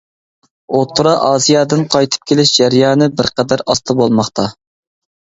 [0.77, 4.49] ئوتتۇرا ئاسىيادىن قايتىپ كېلىش جەريانى بىر قەدەر ئاستا بولماقتا.